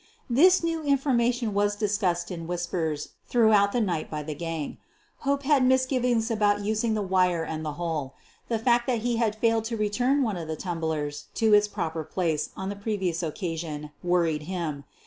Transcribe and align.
This 0.31 0.63
new 0.63 0.81
information 0.81 1.53
was 1.53 1.75
discussed 1.75 2.31
in 2.31 2.47
whispers 2.47 3.09
throughout 3.27 3.71
the 3.71 3.79
night 3.79 4.09
by 4.09 4.23
the 4.23 4.33
gang. 4.33 4.79
Hope 5.17 5.43
had 5.43 5.63
mis 5.63 5.85
givings 5.85 6.31
about 6.31 6.61
using 6.65 6.95
the 6.95 7.03
wire 7.03 7.43
and 7.43 7.63
the 7.63 7.73
hole. 7.73 8.15
The 8.47 8.57
fact 8.57 8.87
that 8.87 9.01
he 9.05 9.17
had 9.17 9.35
failed 9.35 9.65
to 9.65 9.77
return 9.77 10.23
one 10.23 10.37
of 10.37 10.47
the 10.47 10.55
tumblers 10.55 11.25
to 11.35 11.53
its 11.53 11.67
proper 11.67 12.03
place 12.03 12.49
on 12.57 12.69
the 12.69 12.75
previous 12.75 13.21
occasion 13.21 13.91
wor 14.01 14.21
ried 14.23 14.41
him. 14.49 14.85